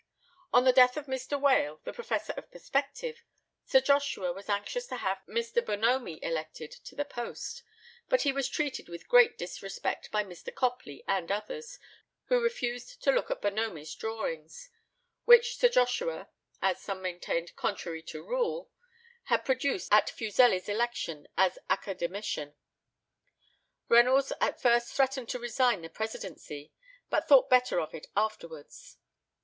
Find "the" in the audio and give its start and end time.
0.63-0.73, 1.83-1.93, 6.95-7.05, 25.83-25.89